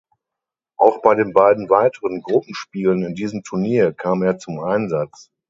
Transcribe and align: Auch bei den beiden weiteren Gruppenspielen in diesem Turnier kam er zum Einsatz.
Auch 0.77 1.03
bei 1.03 1.13
den 1.13 1.31
beiden 1.31 1.69
weiteren 1.69 2.23
Gruppenspielen 2.23 3.03
in 3.03 3.13
diesem 3.13 3.43
Turnier 3.43 3.93
kam 3.93 4.23
er 4.23 4.39
zum 4.39 4.59
Einsatz. 4.59 5.29